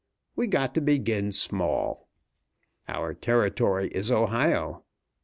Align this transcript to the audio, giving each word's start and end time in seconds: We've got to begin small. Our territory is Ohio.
We've 0.35 0.49
got 0.49 0.73
to 0.73 0.81
begin 0.81 1.31
small. 1.31 2.09
Our 2.87 3.13
territory 3.13 3.89
is 3.89 4.11
Ohio. 4.11 4.83